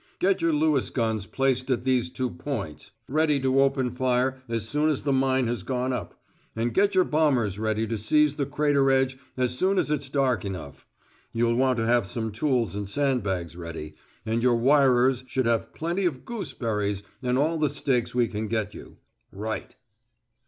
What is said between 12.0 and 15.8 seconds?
some tools and sand bags ready, and your wirers should have